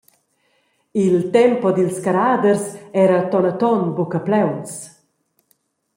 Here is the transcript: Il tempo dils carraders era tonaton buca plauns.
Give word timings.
Il 1.05 1.15
tempo 1.35 1.67
dils 1.77 1.97
carraders 2.05 2.63
era 3.03 3.19
tonaton 3.31 3.81
buca 3.95 4.19
plauns. 4.27 4.71